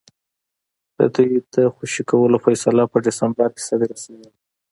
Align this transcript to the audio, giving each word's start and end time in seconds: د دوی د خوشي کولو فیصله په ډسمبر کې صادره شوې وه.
د 0.97 0.99
دوی 1.15 1.31
د 1.53 1.55
خوشي 1.75 2.03
کولو 2.09 2.37
فیصله 2.45 2.83
په 2.91 2.97
ډسمبر 3.05 3.47
کې 3.55 3.61
صادره 3.67 3.97
شوې 4.03 4.25
وه. 4.29 4.31